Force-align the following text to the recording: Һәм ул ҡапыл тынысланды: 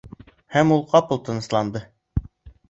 Һәм 0.55 0.73
ул 0.75 0.81
ҡапыл 0.93 1.21
тынысланды: 1.29 1.85